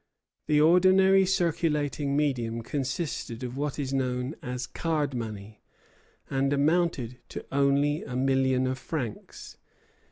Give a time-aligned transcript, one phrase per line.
[0.47, 5.61] The ordinary circulating medium consisted of what was known as card money,
[6.27, 9.57] and amounted to only a million of francs.